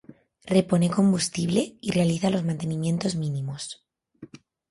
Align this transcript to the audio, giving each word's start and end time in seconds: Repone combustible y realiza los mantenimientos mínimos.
Repone 0.55 0.89
combustible 0.89 1.75
y 1.79 1.91
realiza 1.91 2.31
los 2.31 2.43
mantenimientos 2.43 3.13
mínimos. 3.15 3.85